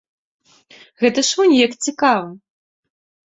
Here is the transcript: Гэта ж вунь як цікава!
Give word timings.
Гэта 1.03 1.19
ж 1.27 1.39
вунь 1.39 1.53
як 1.65 1.77
цікава! 1.87 2.25